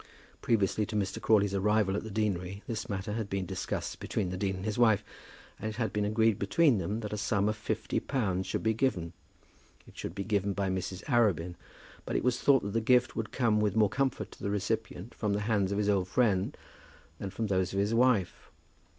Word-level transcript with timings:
Previously 0.41 0.83
to 0.87 0.95
Mr. 0.95 1.21
Crawley's 1.21 1.53
arrival 1.53 1.95
at 1.95 2.01
the 2.01 2.09
deanery 2.09 2.63
this 2.65 2.89
matter 2.89 3.13
had 3.13 3.29
been 3.29 3.45
discussed 3.45 3.99
between 3.99 4.31
the 4.31 4.35
dean 4.35 4.55
and 4.55 4.65
his 4.65 4.79
wife, 4.79 5.03
and 5.59 5.69
it 5.69 5.75
had 5.75 5.93
been 5.93 6.05
agreed 6.05 6.39
between 6.39 6.79
them 6.79 7.01
that 7.01 7.13
a 7.13 7.17
sum 7.19 7.47
of 7.47 7.55
fifty 7.55 7.99
pounds 7.99 8.47
should 8.47 8.63
be 8.63 8.73
given. 8.73 9.13
It 9.85 9.95
should 9.95 10.15
be 10.15 10.23
given 10.23 10.53
by 10.53 10.71
Mrs. 10.71 11.03
Arabin, 11.03 11.53
but 12.03 12.15
it 12.15 12.23
was 12.23 12.41
thought 12.41 12.63
that 12.63 12.73
the 12.73 12.81
gift 12.81 13.15
would 13.15 13.31
come 13.31 13.59
with 13.59 13.75
more 13.75 13.89
comfort 13.89 14.31
to 14.31 14.41
the 14.41 14.49
recipient 14.49 15.13
from 15.13 15.33
the 15.33 15.41
hands 15.41 15.71
of 15.71 15.77
his 15.77 15.87
old 15.87 16.07
friend 16.07 16.57
than 17.19 17.29
from 17.29 17.45
those 17.45 17.71
of 17.71 17.77
his 17.77 17.93
wife. 17.93 18.49